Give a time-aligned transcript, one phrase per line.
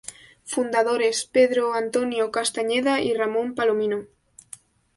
[0.53, 4.07] Fundadores: Pedro Antonio Castañeda y Ramón Palomino.